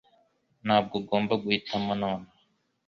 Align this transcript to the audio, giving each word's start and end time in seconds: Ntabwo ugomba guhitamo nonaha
Ntabwo 0.65 0.93
ugomba 1.01 1.33
guhitamo 1.43 1.91
nonaha 1.99 2.29